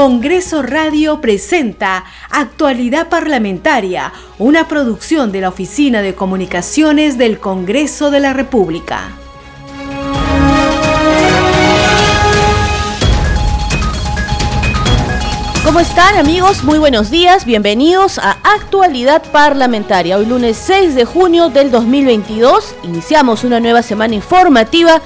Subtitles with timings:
[0.00, 8.20] Congreso Radio presenta Actualidad Parlamentaria, una producción de la Oficina de Comunicaciones del Congreso de
[8.20, 9.10] la República.
[15.62, 16.64] ¿Cómo están amigos?
[16.64, 20.16] Muy buenos días, bienvenidos a Actualidad Parlamentaria.
[20.16, 25.02] Hoy lunes 6 de junio del 2022 iniciamos una nueva semana informativa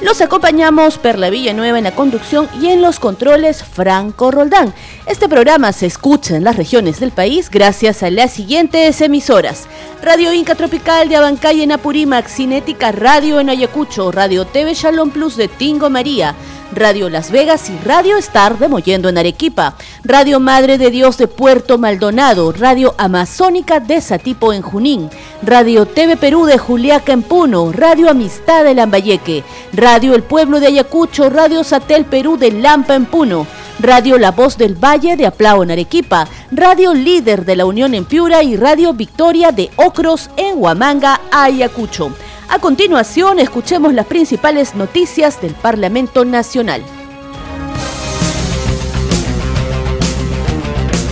[0.00, 4.72] los acompañamos Perla Villanueva en la conducción y en los controles Franco Roldán.
[5.06, 9.66] Este programa se escucha en las regiones del país gracias a las siguientes emisoras.
[10.02, 15.36] Radio Inca Tropical de Abancay en Apurímac, Cinética Radio en Ayacucho, Radio TV Shalom Plus
[15.36, 16.34] de Tingo María,
[16.72, 21.26] Radio Las Vegas y Radio Star de Mollendo en Arequipa, Radio Madre de Dios de
[21.26, 25.08] Puerto Maldonado, Radio Amazónica de Satipo en Junín,
[25.42, 30.66] Radio TV Perú de Juliaca en Puno, Radio Amistad de Lambayeque, Radio El Pueblo de
[30.66, 33.46] Ayacucho, Radio Satel Perú de Lampa en Puno,
[33.80, 38.04] Radio La Voz del Valle de Aplao en Arequipa, Radio Líder de la Unión en
[38.04, 42.12] Piura y Radio Victoria de Ocros en Huamanga, Ayacucho.
[42.50, 46.82] A continuación, escuchemos las principales noticias del Parlamento Nacional.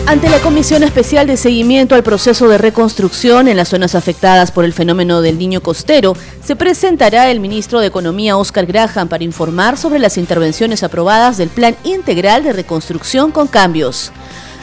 [0.07, 4.65] Ante la Comisión Especial de Seguimiento al Proceso de Reconstrucción en las zonas afectadas por
[4.65, 9.77] el fenómeno del niño costero, se presentará el ministro de Economía Oscar Graham para informar
[9.77, 14.11] sobre las intervenciones aprobadas del Plan Integral de Reconstrucción con Cambios.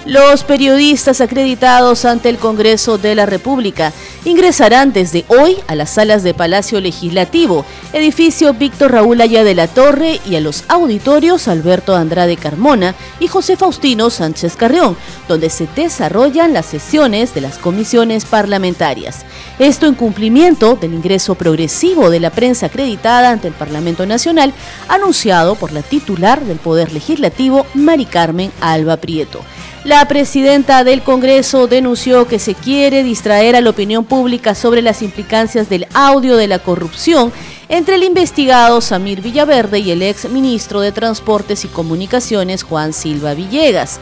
[0.06, 3.94] Los periodistas acreditados ante el Congreso de la República
[4.26, 9.68] ingresarán desde hoy a las salas de Palacio Legislativo, edificio Víctor Raúl Aya de la
[9.70, 14.98] Torre y a los auditorios Alberto Andrade Carmona y José Faustino Sánchez Carrión,
[15.30, 19.24] donde se desarrollan las sesiones de las comisiones parlamentarias.
[19.58, 24.54] Esto en cumplimiento del ingreso progresivo de la prensa acreditada ante el Parlamento Nacional,
[24.90, 29.40] anunciado por la titular del Poder Legislativo, Mari Carmen Alba Prieto.
[29.84, 35.02] La presidenta del Congreso denunció que se quiere distraer a la opinión pública sobre las
[35.02, 37.34] implicancias del audio de la corrupción
[37.68, 43.34] entre el investigado Samir Villaverde y el ex ministro de Transportes y Comunicaciones Juan Silva
[43.34, 44.00] Villegas.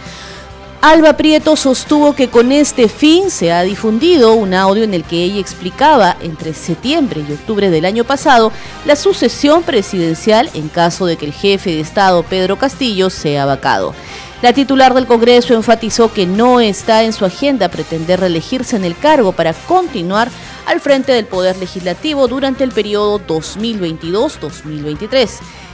[0.84, 5.24] Alba Prieto sostuvo que con este fin se ha difundido un audio en el que
[5.24, 8.52] ella explicaba entre septiembre y octubre del año pasado
[8.86, 13.96] la sucesión presidencial en caso de que el jefe de Estado Pedro Castillo sea vacado.
[14.42, 18.98] La titular del Congreso enfatizó que no está en su agenda pretender reelegirse en el
[18.98, 20.32] cargo para continuar
[20.66, 25.30] al frente del Poder Legislativo durante el periodo 2022-2023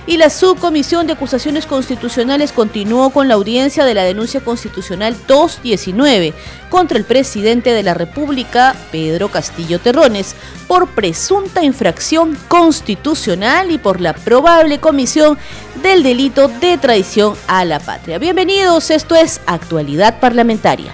[0.07, 6.33] y la Subcomisión de Acusaciones Constitucionales continuó con la audiencia de la denuncia constitucional 219
[6.69, 10.35] contra el presidente de la República, Pedro Castillo Terrones,
[10.67, 15.37] por presunta infracción constitucional y por la probable comisión
[15.81, 18.19] del delito de traición a la patria.
[18.19, 20.93] Bienvenidos, esto es Actualidad Parlamentaria.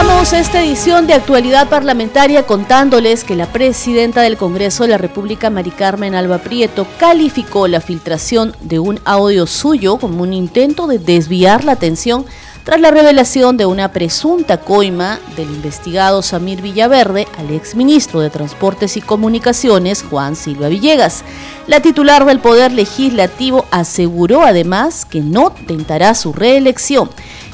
[0.00, 5.50] Empezamos esta edición de actualidad parlamentaria contándoles que la presidenta del Congreso de la República,
[5.50, 10.98] Mari Carmen Alba Prieto, calificó la filtración de un audio suyo como un intento de
[10.98, 12.24] desviar la atención
[12.64, 18.96] tras la revelación de una presunta coima del investigado Samir Villaverde al exministro de Transportes
[18.96, 21.24] y Comunicaciones, Juan Silva Villegas.
[21.66, 27.10] La titular del Poder Legislativo aseguró además que no tentará su reelección.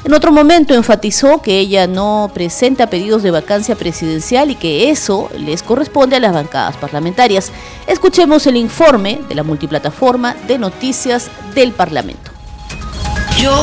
[0.07, 5.29] En otro momento enfatizó que ella no presenta pedidos de vacancia presidencial y que eso
[5.37, 7.51] les corresponde a las bancadas parlamentarias.
[7.89, 12.31] Escuchemos el informe de la multiplataforma de noticias del Parlamento.
[13.43, 13.61] Yo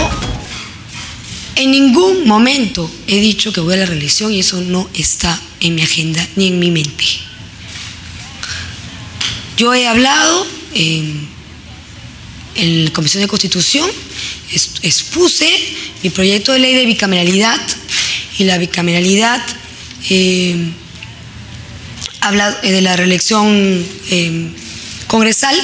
[1.55, 5.75] en ningún momento he dicho que voy a la reelección y eso no está en
[5.75, 7.05] mi agenda ni en mi mente.
[9.55, 11.25] Yo he hablado en,
[12.55, 13.89] en la Comisión de Constitución,
[14.81, 15.47] expuse
[16.03, 17.59] mi proyecto de ley de bicameralidad
[18.37, 19.41] y la bicameralidad
[20.09, 20.55] eh,
[22.21, 24.51] habla de la reelección eh,
[25.07, 25.55] congresal,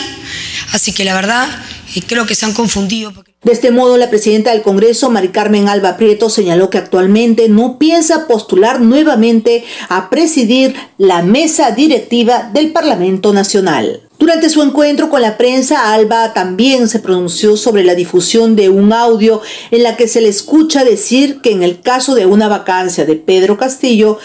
[0.71, 1.47] así que la verdad
[1.95, 3.13] eh, creo que se han confundido.
[3.41, 7.79] De este modo, la presidenta del Congreso, Mari Carmen Alba Prieto, señaló que actualmente no
[7.79, 14.08] piensa postular nuevamente a presidir la mesa directiva del Parlamento Nacional.
[14.19, 18.91] Durante su encuentro con la prensa, Alba también se pronunció sobre la difusión de un
[18.91, 23.05] audio en la que se le escucha decir que en el caso de una vacancia
[23.05, 24.19] de Pedro Castillo,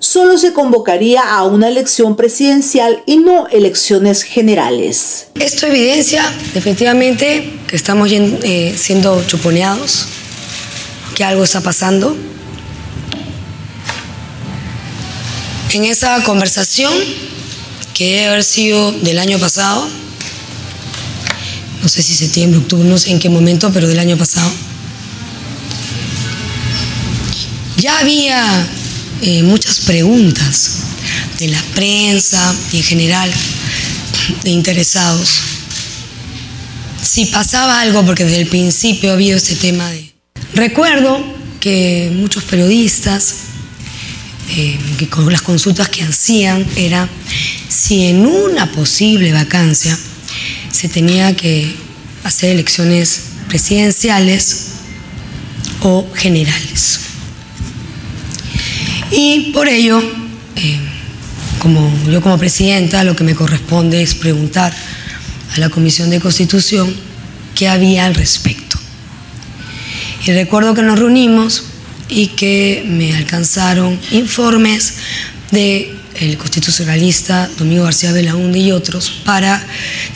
[0.00, 5.28] solo se convocaría a una elección presidencial y no elecciones generales.
[5.34, 6.22] Esto evidencia
[6.52, 10.08] definitivamente que estamos eh, siendo chuponeados,
[11.14, 12.14] que algo está pasando.
[15.72, 16.92] En esa conversación,
[17.98, 19.84] que debe haber sido del año pasado,
[21.82, 24.48] no sé si septiembre, octubre, no sé en qué momento, pero del año pasado,
[27.76, 28.68] ya había
[29.22, 30.74] eh, muchas preguntas
[31.40, 33.32] de la prensa y en general
[34.44, 35.40] de interesados.
[37.02, 40.12] Si pasaba algo, porque desde el principio ha habido este tema de...
[40.54, 41.20] Recuerdo
[41.58, 43.34] que muchos periodistas,
[44.50, 44.78] eh,
[45.10, 47.08] con las consultas que hacían, era
[47.68, 49.98] si en una posible vacancia
[50.70, 51.74] se tenía que
[52.24, 54.68] hacer elecciones presidenciales
[55.82, 57.00] o generales.
[59.10, 60.02] Y por ello,
[60.56, 60.78] eh,
[61.58, 64.74] como yo como presidenta, lo que me corresponde es preguntar
[65.54, 66.94] a la Comisión de Constitución
[67.54, 68.78] qué había al respecto.
[70.26, 71.64] Y recuerdo que nos reunimos
[72.08, 74.94] y que me alcanzaron informes
[75.50, 79.64] de el constitucionalista Domingo García Belaúnde y otros para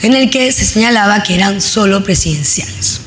[0.03, 3.02] en el que se señalaba que eran solo presidenciales.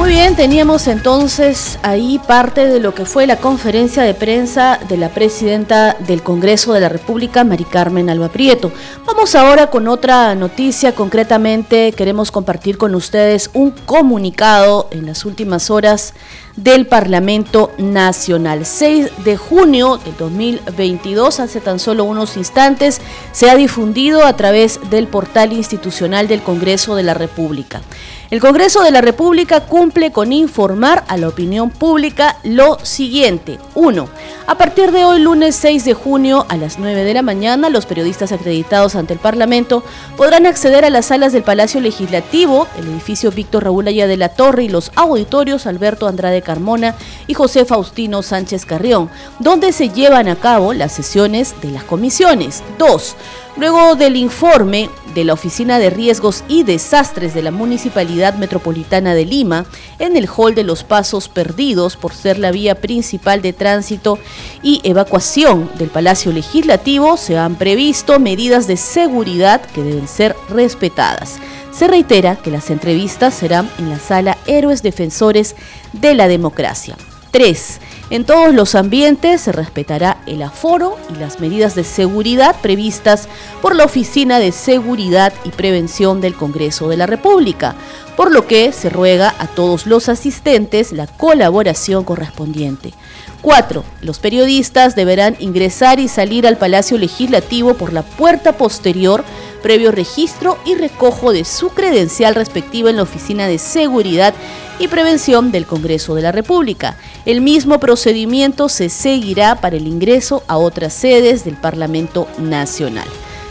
[0.00, 4.96] Muy bien, teníamos entonces ahí parte de lo que fue la conferencia de prensa de
[4.96, 8.72] la presidenta del Congreso de la República, Mari Carmen Alba Prieto.
[9.04, 15.70] Vamos ahora con otra noticia, concretamente queremos compartir con ustedes un comunicado en las últimas
[15.70, 16.14] horas
[16.56, 18.64] del Parlamento Nacional.
[18.64, 24.80] 6 de junio de 2022, hace tan solo unos instantes, se ha difundido a través
[24.88, 27.82] del portal institucional del Congreso de la República.
[28.30, 33.58] El Congreso de la República cumple con informar a la opinión pública lo siguiente.
[33.74, 34.08] 1.
[34.46, 37.86] A partir de hoy, lunes 6 de junio, a las 9 de la mañana, los
[37.86, 39.82] periodistas acreditados ante el Parlamento
[40.16, 44.28] podrán acceder a las salas del Palacio Legislativo, el edificio Víctor Raúl Aya de la
[44.28, 46.94] Torre y los auditorios Alberto Andrade Carmona
[47.26, 49.10] y José Faustino Sánchez Carrión,
[49.40, 52.62] donde se llevan a cabo las sesiones de las comisiones.
[52.78, 53.16] 2.
[53.56, 59.24] Luego del informe de la Oficina de Riesgos y Desastres de la Municipalidad Metropolitana de
[59.24, 59.66] Lima,
[59.98, 64.18] en el hall de los Pasos Perdidos, por ser la vía principal de tránsito
[64.62, 71.38] y evacuación del Palacio Legislativo, se han previsto medidas de seguridad que deben ser respetadas.
[71.72, 75.56] Se reitera que las entrevistas serán en la sala Héroes Defensores
[75.92, 76.96] de la Democracia.
[77.30, 77.80] 3.
[78.10, 83.28] En todos los ambientes se respetará el aforo y las medidas de seguridad previstas
[83.62, 87.76] por la Oficina de Seguridad y Prevención del Congreso de la República,
[88.16, 92.94] por lo que se ruega a todos los asistentes la colaboración correspondiente.
[93.42, 93.84] 4.
[94.02, 99.24] Los periodistas deberán ingresar y salir al Palacio Legislativo por la puerta posterior
[99.62, 104.34] previo registro y recojo de su credencial respectiva en la Oficina de Seguridad
[104.78, 106.96] y Prevención del Congreso de la República.
[107.26, 113.06] El mismo procedimiento se seguirá para el ingreso a otras sedes del Parlamento Nacional.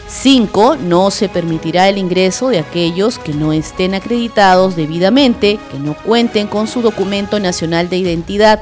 [0.09, 0.77] 5.
[0.77, 6.47] No se permitirá el ingreso de aquellos que no estén acreditados debidamente, que no cuenten
[6.47, 8.59] con su documento nacional de identidad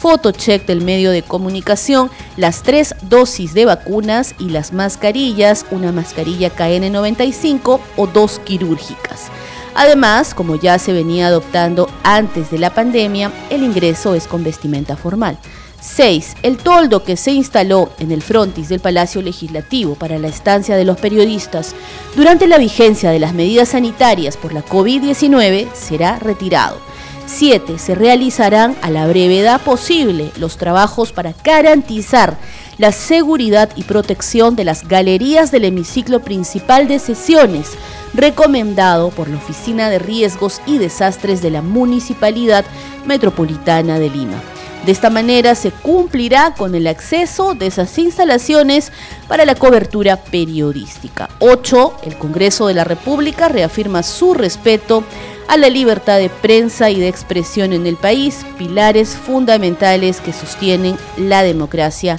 [0.00, 6.54] fotocheck del medio de comunicación, las tres dosis de vacunas y las mascarillas, una mascarilla
[6.54, 9.26] KN95 o dos quirúrgicas.
[9.74, 14.96] Además, como ya se venía adoptando antes de la pandemia, el ingreso es con vestimenta
[14.96, 15.38] formal.
[15.80, 16.36] 6.
[16.42, 20.84] El toldo que se instaló en el frontis del Palacio Legislativo para la estancia de
[20.84, 21.74] los periodistas
[22.16, 26.78] durante la vigencia de las medidas sanitarias por la COVID-19 será retirado.
[27.26, 27.78] 7.
[27.78, 32.36] Se realizarán a la brevedad posible los trabajos para garantizar
[32.78, 37.72] la seguridad y protección de las galerías del hemiciclo principal de sesiones,
[38.14, 42.64] recomendado por la Oficina de Riesgos y Desastres de la Municipalidad
[43.06, 44.42] Metropolitana de Lima.
[44.84, 48.92] De esta manera se cumplirá con el acceso de esas instalaciones
[49.28, 51.28] para la cobertura periodística.
[51.38, 51.96] 8.
[52.04, 55.04] El Congreso de la República reafirma su respeto
[55.48, 60.96] a la libertad de prensa y de expresión en el país, pilares fundamentales que sostienen
[61.18, 62.18] la democracia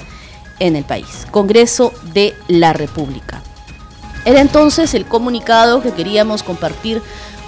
[0.59, 1.25] en el país.
[1.31, 3.41] Congreso de la República.
[4.23, 7.01] Era entonces el comunicado que queríamos compartir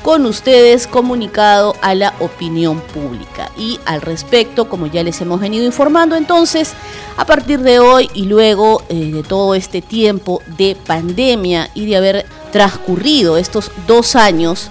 [0.03, 3.49] con ustedes, comunicado a la opinión pública.
[3.57, 6.73] Y al respecto, como ya les hemos venido informando, entonces,
[7.17, 11.95] a partir de hoy y luego eh, de todo este tiempo de pandemia y de
[11.95, 14.69] haber transcurrido estos dos años,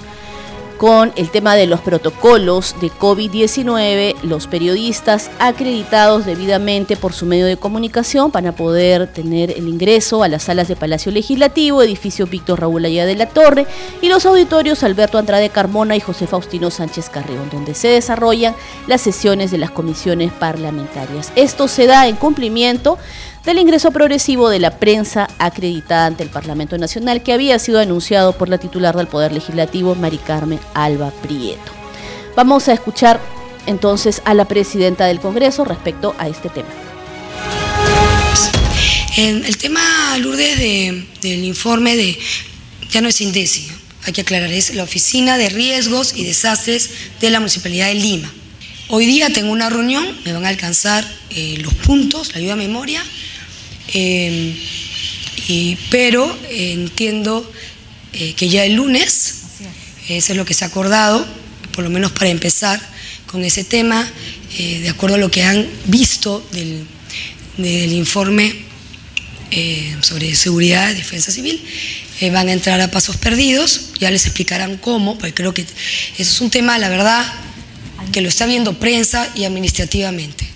[0.83, 7.47] con el tema de los protocolos de COVID-19, los periodistas acreditados debidamente por su medio
[7.47, 12.27] de comunicación van a poder tener el ingreso a las salas de Palacio Legislativo, edificio
[12.27, 13.69] Víctor Raúl Allá de la Torre
[14.01, 18.57] y los auditorios Alberto Andrade Carmona y José Faustino Sánchez Carrión, donde se desarrollan
[18.89, 21.31] las sesiones de las comisiones parlamentarias.
[21.37, 22.99] Esto se da en cumplimiento
[23.45, 28.37] del ingreso progresivo de la prensa acreditada ante el Parlamento Nacional que había sido anunciado
[28.37, 31.73] por la titular del Poder Legislativo, Mari Carmen Alba Prieto.
[32.37, 33.21] Vamos a escuchar
[33.67, 36.69] entonces a la presidenta del Congreso respecto a este tema.
[39.17, 40.59] El tema, Lourdes,
[41.21, 42.19] del informe de,
[42.91, 43.71] ya no es INDECI,
[44.05, 48.33] hay que aclarar, es la Oficina de Riesgos y Desastres de la Municipalidad de Lima.
[48.89, 52.57] Hoy día tengo una reunión, me van a alcanzar eh, los puntos, la ayuda a
[52.57, 53.03] memoria,
[53.89, 54.55] Em,
[55.91, 57.51] pero entiendo
[58.13, 59.43] eh, que ya el lunes,
[60.09, 61.27] eso es lo que se ha acordado,
[61.73, 62.81] por lo menos para empezar
[63.27, 64.11] con ese tema,
[64.59, 66.87] eh, de acuerdo a lo que han visto del,
[67.93, 68.55] informe
[69.51, 71.63] eh, sobre seguridad y defensa civil,
[72.33, 75.73] van a entrar a pasos perdidos, ya les explicarán cómo, porque creo que eso
[76.19, 77.25] es un tema, la verdad,
[78.13, 80.52] que lo está viendo prensa y administrativamente.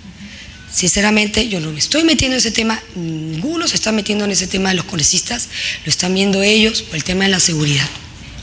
[0.73, 4.47] Sinceramente, yo no me estoy metiendo en ese tema, ninguno se está metiendo en ese
[4.47, 5.49] tema de los congresistas,
[5.85, 7.89] lo están viendo ellos por el tema de la seguridad.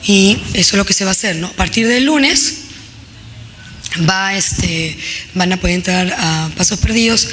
[0.05, 1.47] Y eso es lo que se va a hacer, ¿no?
[1.47, 2.55] A partir del lunes
[4.09, 4.97] va, este,
[5.33, 7.27] van a poder entrar a pasos perdidos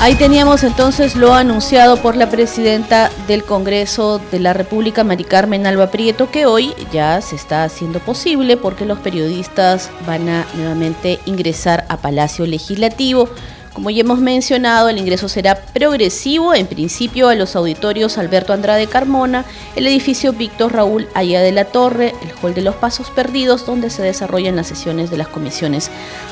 [0.00, 5.66] Ahí teníamos entonces lo anunciado por la presidenta del Congreso de la República, Mari Carmen
[5.66, 11.20] Alba Prieto, que hoy ya se está haciendo posible porque los periodistas van a nuevamente
[11.26, 13.28] ingresar a Palacio Legislativo.
[13.74, 18.86] Como ya hemos mencionado, el ingreso será progresivo, en principio a los auditorios Alberto Andrade
[18.86, 19.44] Carmona,
[19.76, 23.90] el edificio Víctor Raúl Allá de la Torre, el Hall de los Pasos Perdidos, donde
[23.90, 25.90] se desarrollan las sesiones de las comisiones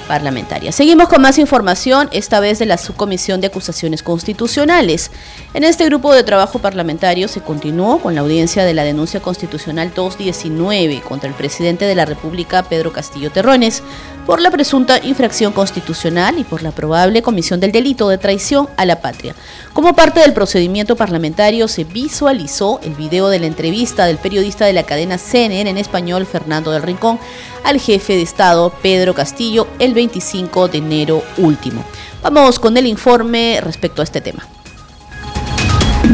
[0.09, 0.73] parlamentaria.
[0.73, 5.13] Seguimos con más información, esta vez de la Subcomisión de Acusaciones Constitucionales.
[5.55, 9.93] En este grupo de trabajo parlamentario se continuó con la audiencia de la denuncia constitucional
[9.95, 13.83] 219 contra el presidente de la República, Pedro Castillo Terrones,
[14.29, 18.85] por la presunta infracción constitucional y por la probable comisión del delito de traición a
[18.85, 19.35] la patria.
[19.73, 24.75] Como parte del procedimiento parlamentario se visualizó el video de la entrevista del periodista de
[24.75, 27.19] la cadena CNN en español, Fernando del Rincón,
[27.65, 31.85] al jefe de Estado, Pedro Castillo, el 25 de enero último.
[32.23, 34.47] Vamos con el informe respecto a este tema.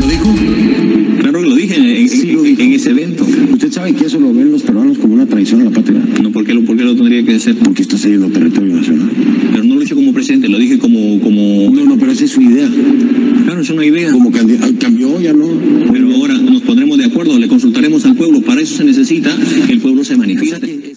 [0.00, 0.24] ¿Lo dijo?
[1.20, 3.26] Claro que lo dije en, ese evento.
[3.52, 6.00] ¿Usted sabe que eso lo ven los peruanos como una traición a la patria?
[6.22, 7.56] No, ¿por qué lo, por qué lo tendría que hacer?
[7.56, 9.10] Porque está cediendo territorio nacional.
[9.52, 11.20] Pero no lo dije como presidente, lo dije como...
[11.20, 11.70] como...
[11.70, 12.70] No, no, pero esa es su idea.
[13.44, 14.12] Claro, es una idea.
[14.12, 15.48] Como cambió, ya no.
[15.92, 18.40] Pero ahora nos pondremos de acuerdo, le consultaremos al pueblo.
[18.40, 19.36] Para eso se necesita
[19.66, 20.93] que el pueblo se manifieste.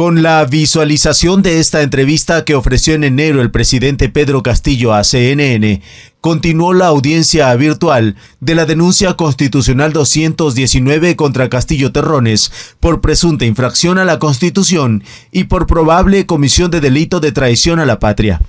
[0.00, 5.04] Con la visualización de esta entrevista que ofreció en enero el presidente Pedro Castillo a
[5.04, 5.82] CNN,
[6.22, 13.98] continuó la audiencia virtual de la denuncia constitucional 219 contra Castillo Terrones por presunta infracción
[13.98, 18.40] a la Constitución y por probable comisión de delito de traición a la patria.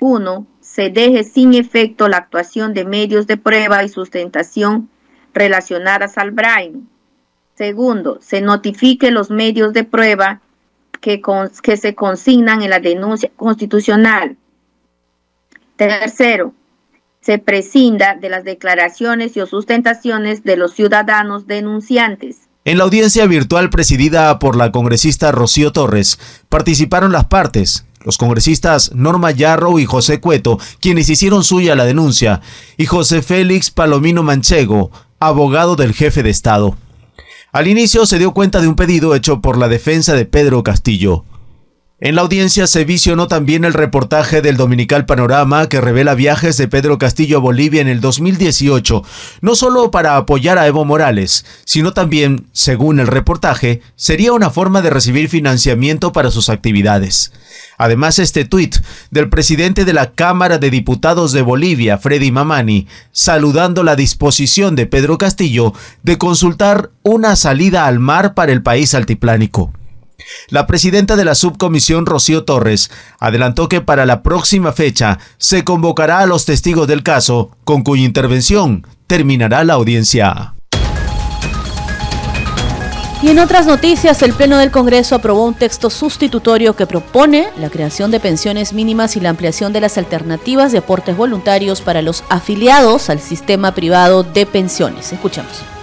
[0.00, 0.46] 1.
[0.60, 4.90] Se deje sin efecto la actuación de medios de prueba y sustentación
[5.34, 6.88] relacionadas al Brain.
[7.56, 10.40] Segundo, se notifique los medios de prueba
[11.04, 14.36] que, se consignan en la denuncia constitucional.
[15.76, 16.54] Tercero,
[17.20, 22.48] se prescinda de las declaraciones y o sustentaciones de los ciudadanos denunciantes.
[22.64, 26.18] En la audiencia virtual presidida por la congresista Rocío Torres,
[26.48, 32.40] participaron las partes, los congresistas Norma Yarrow y José Cueto, quienes hicieron suya la denuncia,
[32.78, 36.76] y José Félix Palomino Manchego, abogado del jefe de Estado.
[37.54, 41.24] Al inicio se dio cuenta de un pedido hecho por la defensa de Pedro Castillo.
[42.00, 46.66] En la audiencia se visionó también el reportaje del Dominical Panorama que revela viajes de
[46.66, 49.04] Pedro Castillo a Bolivia en el 2018,
[49.42, 54.82] no solo para apoyar a Evo Morales, sino también, según el reportaje, sería una forma
[54.82, 57.32] de recibir financiamiento para sus actividades.
[57.78, 58.74] Además, este tuit
[59.12, 64.86] del presidente de la Cámara de Diputados de Bolivia, Freddy Mamani, saludando la disposición de
[64.86, 65.72] Pedro Castillo
[66.02, 69.72] de consultar una salida al mar para el país altiplánico.
[70.48, 76.20] La presidenta de la subcomisión, Rocío Torres, adelantó que para la próxima fecha se convocará
[76.20, 80.54] a los testigos del caso, con cuya intervención terminará la audiencia.
[83.24, 87.70] Y en otras noticias, el Pleno del Congreso aprobó un texto sustitutorio que propone la
[87.70, 92.22] creación de pensiones mínimas y la ampliación de las alternativas de aportes voluntarios para los
[92.28, 95.10] afiliados al sistema privado de pensiones.
[95.14, 95.73] Escuchemos.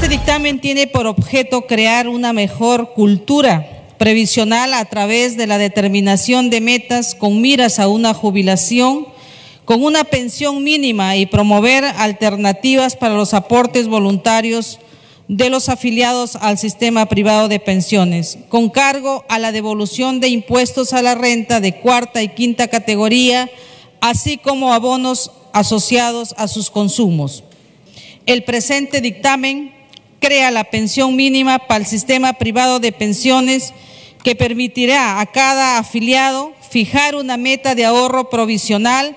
[0.00, 6.48] Este dictamen tiene por objeto crear una mejor cultura previsional a través de la determinación
[6.48, 9.06] de metas con miras a una jubilación
[9.66, 14.78] con una pensión mínima y promover alternativas para los aportes voluntarios
[15.28, 20.94] de los afiliados al sistema privado de pensiones, con cargo a la devolución de impuestos
[20.94, 23.50] a la renta de cuarta y quinta categoría,
[24.00, 27.44] así como abonos asociados a sus consumos.
[28.24, 29.69] El presente dictamen
[30.20, 33.72] crea la pensión mínima para el sistema privado de pensiones
[34.22, 39.16] que permitirá a cada afiliado fijar una meta de ahorro provisional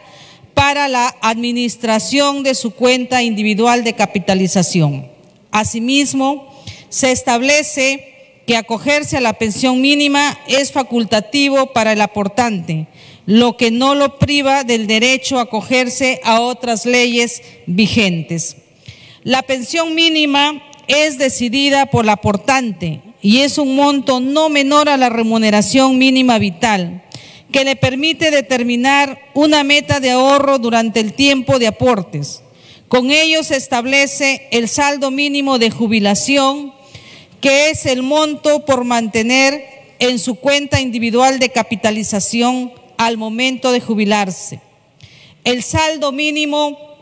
[0.53, 5.12] para la administración de su cuenta individual de capitalización.
[5.51, 6.51] Asimismo,
[6.89, 12.88] se establece que acogerse a la pensión mínima es facultativo para el aportante,
[13.25, 18.57] lo que no lo priva del derecho a acogerse a otras leyes vigentes.
[19.24, 24.97] La pensión mínima es decidida por el aportante y es un monto no menor a
[24.97, 27.03] la remuneración mínima vital
[27.51, 32.41] que le permite determinar una meta de ahorro durante el tiempo de aportes.
[32.89, 36.73] Con ello se establece el saldo mínimo de jubilación,
[37.39, 39.63] que es el monto por mantener
[39.99, 44.59] en su cuenta individual de capitalización al momento de jubilarse.
[45.43, 46.92] El saldo mínimo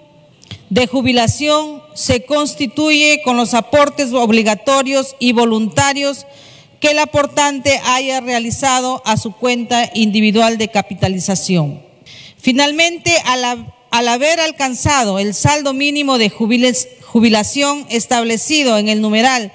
[0.72, 6.26] de jubilación se constituye con los aportes obligatorios y voluntarios
[6.80, 11.82] que el aportante haya realizado a su cuenta individual de capitalización.
[12.38, 19.52] Finalmente, al, haber alcanzado el saldo mínimo de jubilación establecido en el numeral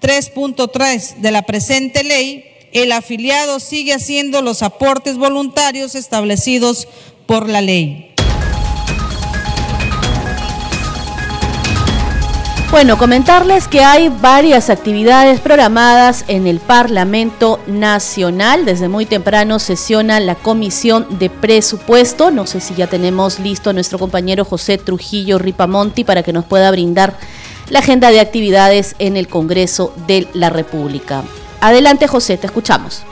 [0.00, 6.86] 3.3 de la presente ley, el afiliado sigue haciendo los aportes voluntarios establecidos
[7.26, 8.09] por la ley.
[12.70, 18.64] Bueno, comentarles que hay varias actividades programadas en el Parlamento Nacional.
[18.64, 22.30] Desde muy temprano sesiona la Comisión de Presupuesto.
[22.30, 26.44] No sé si ya tenemos listo a nuestro compañero José Trujillo Ripamonti para que nos
[26.44, 27.18] pueda brindar
[27.70, 31.24] la agenda de actividades en el Congreso de la República.
[31.60, 33.02] Adelante José, te escuchamos.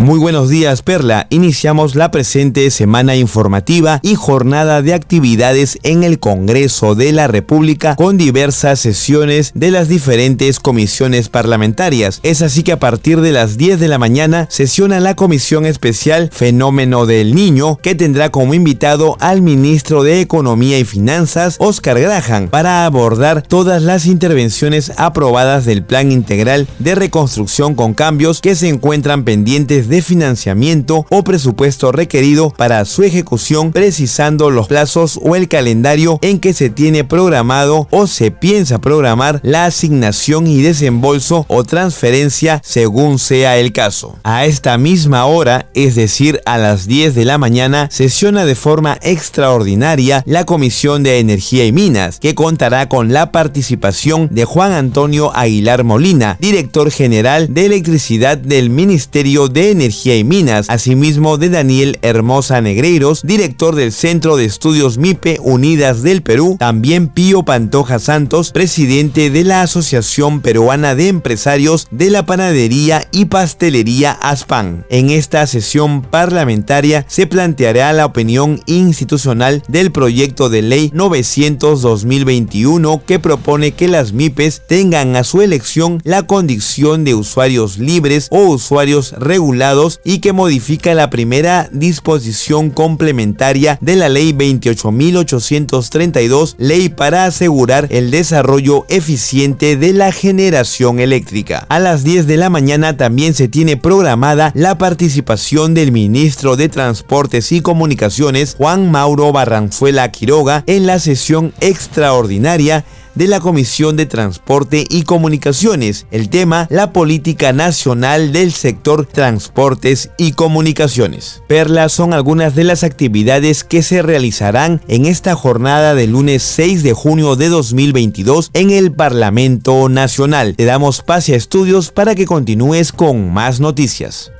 [0.00, 6.20] Muy buenos días Perla, iniciamos la presente semana informativa y jornada de actividades en el
[6.20, 12.20] Congreso de la República con diversas sesiones de las diferentes comisiones parlamentarias.
[12.22, 16.30] Es así que a partir de las 10 de la mañana sesiona la Comisión Especial
[16.32, 22.50] Fenómeno del Niño que tendrá como invitado al ministro de Economía y Finanzas, Oscar Graham,
[22.50, 28.68] para abordar todas las intervenciones aprobadas del Plan Integral de Reconstrucción con Cambios que se
[28.68, 35.48] encuentran pendientes de financiamiento o presupuesto requerido para su ejecución, precisando los plazos o el
[35.48, 41.64] calendario en que se tiene programado o se piensa programar la asignación y desembolso o
[41.64, 44.18] transferencia según sea el caso.
[44.22, 48.98] A esta misma hora, es decir, a las 10 de la mañana, sesiona de forma
[49.02, 55.32] extraordinaria la Comisión de Energía y Minas, que contará con la participación de Juan Antonio
[55.34, 62.00] Aguilar Molina, director general de electricidad del Ministerio de Energía y Minas, asimismo de Daniel
[62.02, 68.50] Hermosa Negreiros, director del Centro de Estudios MIPE Unidas del Perú, también Pío Pantoja Santos,
[68.50, 74.84] presidente de la Asociación Peruana de Empresarios de la Panadería y Pastelería ASPAN.
[74.90, 83.20] En esta sesión parlamentaria se planteará la opinión institucional del proyecto de ley 900-2021 que
[83.20, 89.12] propone que las MIPES tengan a su elección la condición de usuarios libres o usuarios
[89.12, 89.67] regulados
[90.04, 98.10] y que modifica la primera disposición complementaria de la Ley 28.832, ley para asegurar el
[98.10, 101.66] desarrollo eficiente de la generación eléctrica.
[101.68, 106.70] A las 10 de la mañana también se tiene programada la participación del ministro de
[106.70, 112.86] Transportes y Comunicaciones, Juan Mauro Barranzuela Quiroga, en la sesión extraordinaria
[113.18, 116.06] de la Comisión de Transporte y Comunicaciones.
[116.12, 121.42] El tema, la política nacional del sector transportes y comunicaciones.
[121.48, 126.84] Perlas son algunas de las actividades que se realizarán en esta jornada del lunes 6
[126.84, 130.54] de junio de 2022 en el Parlamento Nacional.
[130.54, 134.30] Te damos pase a estudios para que continúes con más noticias.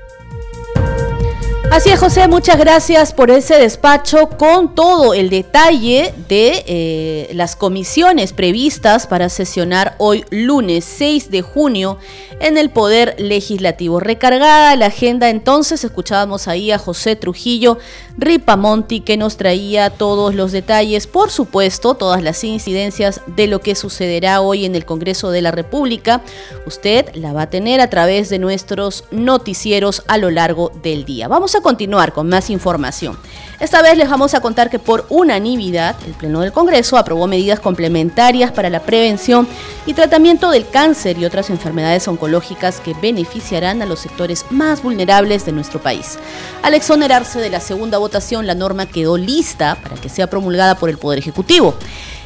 [1.71, 7.57] Así es, José, muchas gracias por ese despacho con todo el detalle de eh, las
[7.57, 11.99] comisiones previstas para sesionar hoy lunes 6 de junio
[12.41, 14.01] en el Poder Legislativo.
[14.01, 17.79] Recargada la agenda, entonces escuchábamos ahí a José Trujillo
[18.17, 23.75] Ripamonti que nos traía todos los detalles, por supuesto, todas las incidencias de lo que
[23.75, 26.23] sucederá hoy en el Congreso de la República.
[26.67, 31.29] Usted la va a tener a través de nuestros noticieros a lo largo del día.
[31.29, 33.19] Vamos a continuar con más información.
[33.61, 37.59] Esta vez les vamos a contar que por unanimidad el Pleno del Congreso aprobó medidas
[37.59, 39.49] complementarias para la prevención
[39.85, 45.45] y tratamiento del cáncer y otras enfermedades oncológicas que beneficiarán a los sectores más vulnerables
[45.45, 46.19] de nuestro país.
[46.63, 50.89] Al exonerarse de la segunda votación, la norma quedó lista para que sea promulgada por
[50.89, 51.75] el Poder Ejecutivo.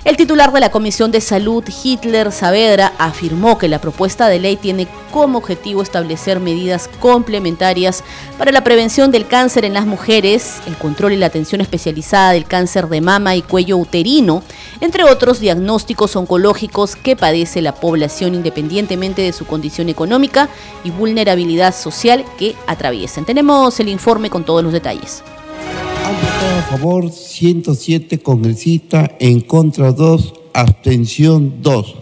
[0.05, 4.57] El titular de la Comisión de Salud, Hitler Saavedra, afirmó que la propuesta de ley
[4.57, 8.03] tiene como objetivo establecer medidas complementarias
[8.37, 12.47] para la prevención del cáncer en las mujeres, el control y la atención especializada del
[12.47, 14.43] cáncer de mama y cuello uterino,
[14.81, 20.49] entre otros diagnósticos oncológicos que padece la población independientemente de su condición económica
[20.83, 23.25] y vulnerabilidad social que atraviesen.
[23.25, 25.23] Tenemos el informe con todos los detalles.
[26.13, 31.97] A favor 107 congresistas, en contra 2, abstención 2.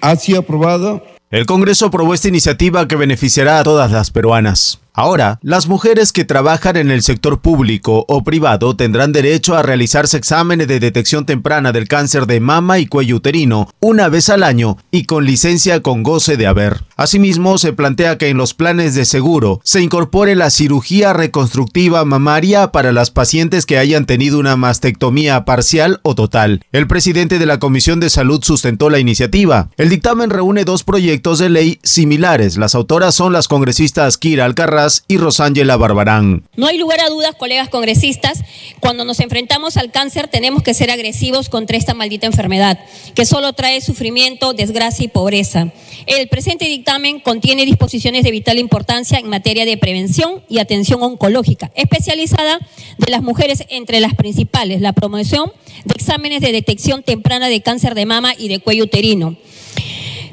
[0.00, 1.02] ¿Ha sido aprobado?
[1.30, 4.78] El Congreso aprobó esta iniciativa que beneficiará a todas las peruanas.
[4.96, 10.16] Ahora, las mujeres que trabajan en el sector público o privado tendrán derecho a realizarse
[10.16, 14.76] exámenes de detección temprana del cáncer de mama y cuello uterino una vez al año
[14.92, 16.84] y con licencia con goce de haber.
[16.96, 22.70] Asimismo, se plantea que en los planes de seguro se incorpore la cirugía reconstructiva mamaria
[22.70, 26.60] para las pacientes que hayan tenido una mastectomía parcial o total.
[26.70, 29.70] El presidente de la Comisión de Salud sustentó la iniciativa.
[29.76, 32.56] El dictamen reúne dos proyectos de ley similares.
[32.58, 36.44] Las autoras son las congresistas Kira Alcarraz y Rosángela Barbarán.
[36.56, 38.40] No hay lugar a dudas, colegas congresistas,
[38.80, 42.78] cuando nos enfrentamos al cáncer tenemos que ser agresivos contra esta maldita enfermedad,
[43.14, 45.72] que solo trae sufrimiento, desgracia y pobreza.
[46.06, 51.70] El presente dictamen contiene disposiciones de vital importancia en materia de prevención y atención oncológica,
[51.74, 52.58] especializada
[52.98, 55.50] de las mujeres entre las principales, la promoción
[55.84, 59.36] de exámenes de detección temprana de cáncer de mama y de cuello uterino,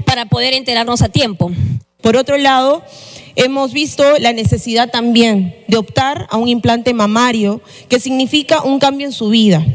[0.05, 1.51] para poder enterarnos a tiempo.
[2.01, 2.83] Por otro lado,
[3.35, 9.07] hemos visto la necesidad también de optar a un implante mamario que significa un cambio
[9.07, 9.65] en su vida,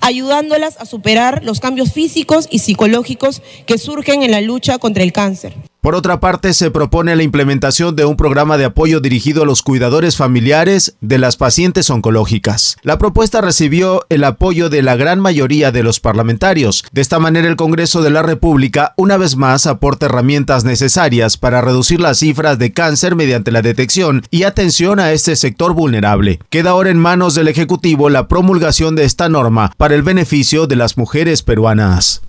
[0.00, 5.12] ayudándolas a superar los cambios físicos y psicológicos que surgen en la lucha contra el
[5.12, 5.54] cáncer.
[5.84, 9.60] Por otra parte, se propone la implementación de un programa de apoyo dirigido a los
[9.60, 12.78] cuidadores familiares de las pacientes oncológicas.
[12.80, 16.86] La propuesta recibió el apoyo de la gran mayoría de los parlamentarios.
[16.92, 21.60] De esta manera, el Congreso de la República una vez más aporta herramientas necesarias para
[21.60, 26.40] reducir las cifras de cáncer mediante la detección y atención a este sector vulnerable.
[26.48, 30.76] Queda ahora en manos del Ejecutivo la promulgación de esta norma para el beneficio de
[30.76, 32.22] las mujeres peruanas.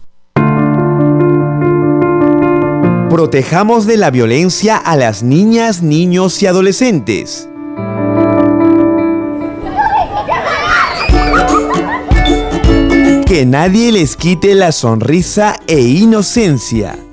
[3.15, 7.47] Protejamos de la violencia a las niñas, niños y adolescentes.
[13.25, 17.04] Que nadie les quite la sonrisa e inocencia.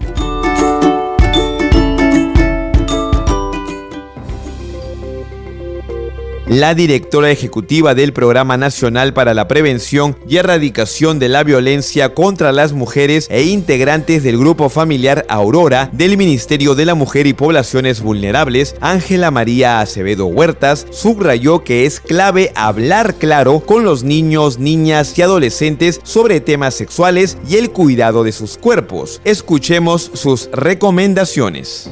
[6.52, 12.52] La directora ejecutiva del Programa Nacional para la Prevención y Erradicación de la Violencia contra
[12.52, 18.02] las Mujeres e integrantes del Grupo Familiar Aurora del Ministerio de la Mujer y Poblaciones
[18.02, 25.18] Vulnerables, Ángela María Acevedo Huertas, subrayó que es clave hablar claro con los niños, niñas
[25.18, 29.22] y adolescentes sobre temas sexuales y el cuidado de sus cuerpos.
[29.24, 31.90] Escuchemos sus recomendaciones.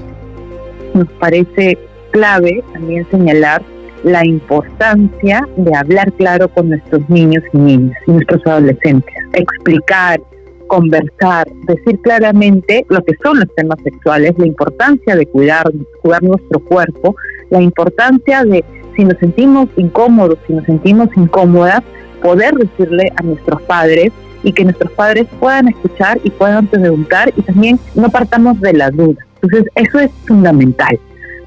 [0.92, 1.78] Nos parece
[2.10, 3.64] clave también señalar
[4.02, 10.20] la importancia de hablar claro con nuestros niños y niñas nuestros adolescentes, explicar,
[10.66, 16.60] conversar, decir claramente lo que son los temas sexuales, la importancia de cuidar, cuidar nuestro
[16.60, 17.16] cuerpo,
[17.50, 18.64] la importancia de
[18.96, 21.82] si nos sentimos incómodos, si nos sentimos incómodas,
[22.22, 27.42] poder decirle a nuestros padres y que nuestros padres puedan escuchar y puedan preguntar y
[27.42, 29.26] también no partamos de la duda.
[29.42, 30.98] Entonces, eso es fundamental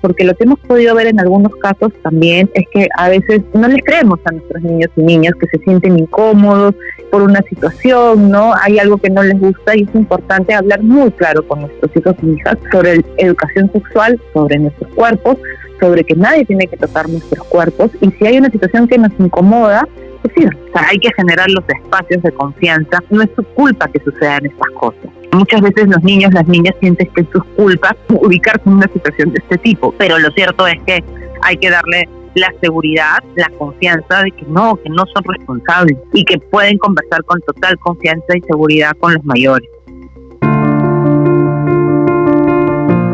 [0.04, 3.70] porque lo que hemos podido ver en algunos casos también es que a veces no
[3.70, 6.76] les creemos a nuestros niños y niñas que se sienten incómodos
[7.10, 8.52] por una situación, ¿no?
[8.62, 12.16] Hay algo que no les gusta y es importante hablar muy claro con nuestros hijos
[12.22, 15.38] y hijas sobre educación sexual, sobre nuestros cuerpos,
[15.80, 19.12] sobre que nadie tiene que tocar nuestros cuerpos y si hay una situación que nos
[19.18, 19.88] incomoda,
[20.22, 23.02] pues sí, o sea, hay que generar los espacios de confianza.
[23.10, 25.23] No es su culpa que sucedan estas cosas.
[25.34, 29.32] Muchas veces los niños, las niñas sienten que es su culpa ubicarse en una situación
[29.34, 31.04] de este tipo, pero lo cierto es que
[31.42, 36.24] hay que darle la seguridad, la confianza de que no, que no son responsables y
[36.24, 39.68] que pueden conversar con total confianza y seguridad con los mayores.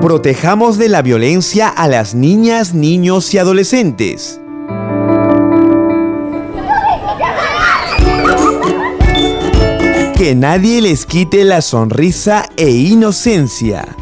[0.01, 4.41] Protejamos de la violencia a las niñas, niños y adolescentes.
[10.19, 13.95] Que nadie les quite la sonrisa e inocencia.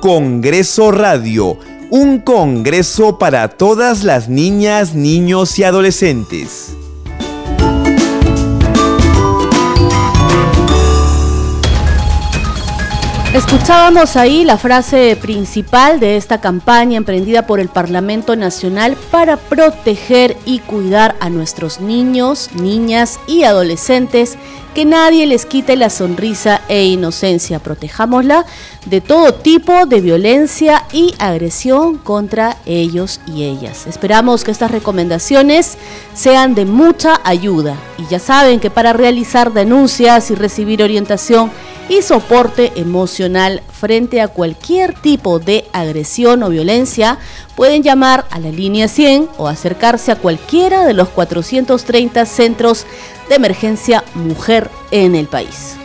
[0.00, 1.58] Congreso Radio,
[1.90, 6.74] un congreso para todas las niñas, niños y adolescentes.
[13.34, 20.36] Escuchábamos ahí la frase principal de esta campaña emprendida por el Parlamento Nacional para proteger
[20.44, 24.36] y cuidar a nuestros niños, niñas y adolescentes,
[24.74, 27.58] que nadie les quite la sonrisa e inocencia.
[27.58, 28.44] Protejámosla
[28.84, 33.86] de todo tipo de violencia y agresión contra ellos y ellas.
[33.86, 35.78] Esperamos que estas recomendaciones
[36.14, 41.50] sean de mucha ayuda y ya saben que para realizar denuncias y recibir orientación,
[41.88, 43.21] y soporte emocional
[43.70, 47.18] frente a cualquier tipo de agresión o violencia,
[47.54, 52.86] pueden llamar a la línea 100 o acercarse a cualquiera de los 430 centros
[53.28, 55.76] de emergencia mujer en el país.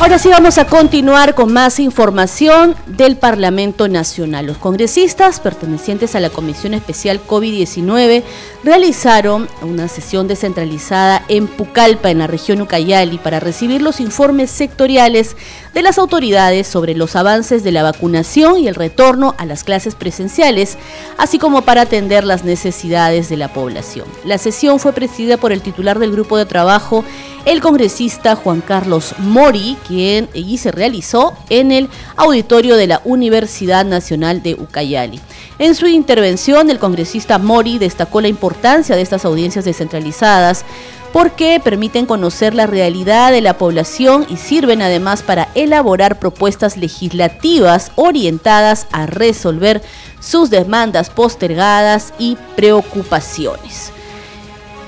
[0.00, 4.44] Ahora sí vamos a continuar con más información del Parlamento Nacional.
[4.44, 8.22] Los congresistas pertenecientes a la Comisión Especial COVID-19
[8.64, 15.36] realizaron una sesión descentralizada en Pucallpa, en la región Ucayali, para recibir los informes sectoriales
[15.72, 19.94] de las autoridades sobre los avances de la vacunación y el retorno a las clases
[19.94, 20.76] presenciales,
[21.18, 24.06] así como para atender las necesidades de la población.
[24.24, 27.04] La sesión fue presidida por el titular del grupo de trabajo,
[27.44, 33.84] el congresista Juan Carlos Mori, quien y se realizó en el auditorio de la Universidad
[33.84, 35.20] Nacional de Ucayali.
[35.58, 40.64] En su intervención, el congresista Mori destacó la importancia de estas audiencias descentralizadas
[41.12, 47.92] porque permiten conocer la realidad de la población y sirven además para elaborar propuestas legislativas
[47.94, 49.80] orientadas a resolver
[50.18, 53.92] sus demandas postergadas y preocupaciones.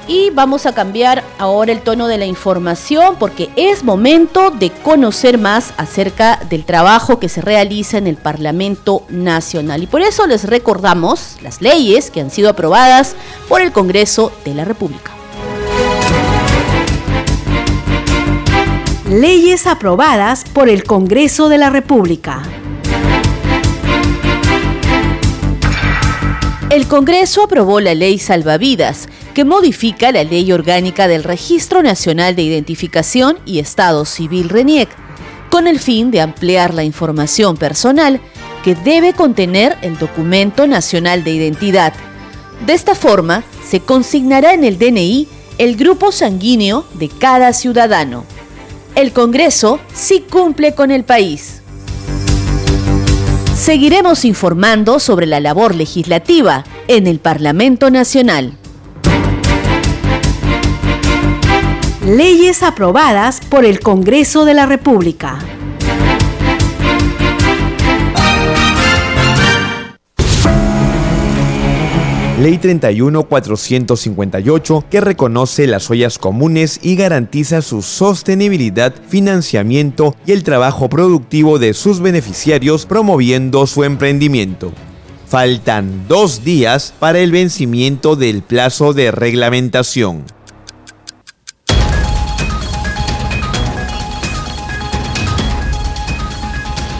[0.08, 5.36] Y vamos a cambiar ahora el tono de la información porque es momento de conocer
[5.36, 9.82] más acerca del trabajo que se realiza en el Parlamento Nacional.
[9.82, 13.16] Y por eso les recordamos las leyes que han sido aprobadas
[13.48, 15.10] por el Congreso de la República.
[19.10, 22.42] Leyes aprobadas por el Congreso de la República.
[26.70, 32.42] El Congreso aprobó la ley Salvavidas, que modifica la ley orgánica del Registro Nacional de
[32.42, 34.88] Identificación y Estado Civil RENIEC,
[35.50, 38.18] con el fin de ampliar la información personal
[38.64, 41.92] que debe contener el Documento Nacional de Identidad.
[42.64, 48.24] De esta forma, se consignará en el DNI el grupo sanguíneo de cada ciudadano.
[48.94, 51.60] El Congreso sí cumple con el país.
[53.54, 58.56] Seguiremos informando sobre la labor legislativa en el Parlamento Nacional.
[62.06, 65.40] Leyes aprobadas por el Congreso de la República.
[72.40, 80.88] Ley 31458 que reconoce las ollas comunes y garantiza su sostenibilidad, financiamiento y el trabajo
[80.88, 84.70] productivo de sus beneficiarios promoviendo su emprendimiento.
[85.26, 90.35] Faltan dos días para el vencimiento del plazo de reglamentación.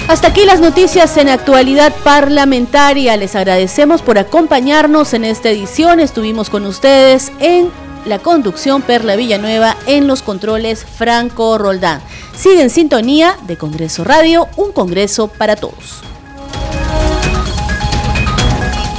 [0.09, 3.17] Hasta aquí las noticias en actualidad parlamentaria.
[3.17, 5.99] Les agradecemos por acompañarnos en esta edición.
[5.99, 7.71] Estuvimos con ustedes en
[8.05, 12.01] la conducción Perla Villanueva en los controles Franco Roldán.
[12.37, 16.03] Sigue en sintonía de Congreso Radio, un Congreso para todos.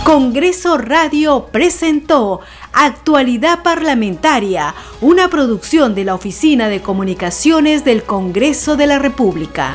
[0.03, 2.41] Congreso Radio presentó
[2.73, 9.73] Actualidad Parlamentaria, una producción de la Oficina de Comunicaciones del Congreso de la República.